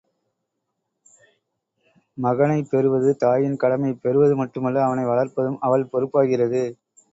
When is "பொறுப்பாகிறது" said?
5.93-6.63